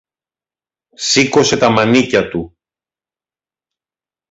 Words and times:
σήκωσε 1.03 1.57
τα 1.57 1.69
μανίκια 1.71 2.29
του 2.29 2.57